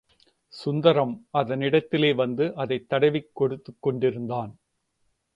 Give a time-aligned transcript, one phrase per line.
[0.47, 4.51] சுந்தரம் அதனிடத்திலே வந்து அதைத் தடவிக் கொடுத்துக்கொண்டிருந்தான்.